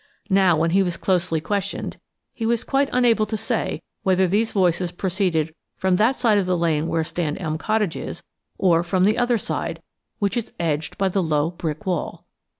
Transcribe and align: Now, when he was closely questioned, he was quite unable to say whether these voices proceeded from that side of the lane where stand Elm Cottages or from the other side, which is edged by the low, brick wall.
Now, 0.31 0.57
when 0.57 0.71
he 0.71 0.81
was 0.81 0.97
closely 0.97 1.39
questioned, 1.39 1.97
he 2.33 2.43
was 2.47 2.63
quite 2.63 2.89
unable 2.91 3.27
to 3.27 3.37
say 3.37 3.83
whether 4.01 4.25
these 4.27 4.51
voices 4.51 4.91
proceeded 4.91 5.53
from 5.77 5.97
that 5.97 6.15
side 6.15 6.39
of 6.39 6.47
the 6.47 6.57
lane 6.57 6.87
where 6.87 7.03
stand 7.03 7.37
Elm 7.39 7.59
Cottages 7.59 8.23
or 8.57 8.81
from 8.83 9.05
the 9.05 9.19
other 9.19 9.37
side, 9.37 9.79
which 10.17 10.35
is 10.37 10.53
edged 10.59 10.97
by 10.97 11.07
the 11.07 11.21
low, 11.21 11.51
brick 11.51 11.85
wall. 11.85 12.25